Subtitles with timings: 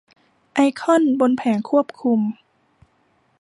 [0.53, 2.19] ไอคอนบนแผงควบคุม